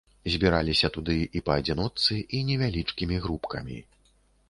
Збіраліся 0.35 0.89
туды 0.95 1.17
і 1.41 1.43
па 1.51 1.59
адзіночцы 1.63 2.19
і 2.35 2.43
невялічкімі 2.51 3.23
групкамі. 3.27 3.83